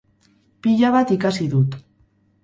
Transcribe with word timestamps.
Pila 0.67 0.89
bat 0.95 1.13
ikasi 1.15 1.45
dut. 1.51 1.77